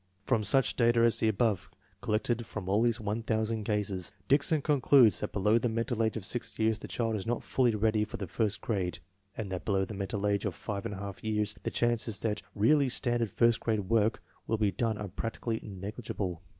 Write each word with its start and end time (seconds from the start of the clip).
From 0.25 0.43
such 0.43 0.75
data 0.75 1.01
as 1.01 1.19
the 1.19 1.27
above, 1.27 1.69
collected 2.01 2.43
from 2.47 2.67
all 2.67 2.85
his 2.85 2.99
1000 2.99 3.63
cases, 3.63 4.11
Dickson 4.27 4.63
concludes 4.63 5.19
that 5.19 5.31
below 5.31 5.59
the 5.59 5.69
mental 5.69 6.01
age 6.01 6.17
of 6.17 6.25
6 6.25 6.57
years 6.57 6.79
the 6.79 6.87
child 6.87 7.15
is 7.15 7.27
not 7.27 7.43
fully 7.43 7.75
ready 7.75 8.03
for 8.03 8.17
the 8.17 8.25
first 8.25 8.61
grade, 8.61 8.97
and 9.37 9.51
that 9.51 9.63
below 9.63 9.85
the 9.85 9.93
mental 9.93 10.25
age 10.25 10.43
of 10.45 10.55
5 10.55 10.85
J 11.21 11.27
years 11.29 11.53
the 11.61 11.69
chances 11.69 12.19
that 12.21 12.41
really 12.55 12.89
standard 12.89 13.29
first 13.29 13.59
grade 13.59 13.91
work 13.91 14.23
will 14.47 14.57
be 14.57 14.71
done 14.71 14.97
are 14.97 15.07
practically 15.07 15.59
negligible. 15.61 16.41